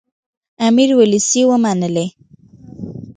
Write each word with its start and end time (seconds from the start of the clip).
امیر 0.67 0.89
وسلې 0.99 1.41
ومنلې. 1.49 2.05